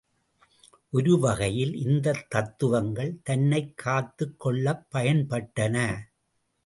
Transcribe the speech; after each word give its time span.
ஒருவகையில் 0.89 1.75
இந்தத் 1.75 2.25
தத்துவங்கள் 2.29 3.19
தன்னைக் 3.23 3.77
காத்துக் 3.77 4.39
கொள்ளப் 4.39 4.87
பயன் 4.89 5.27
பட்டன. 5.29 5.97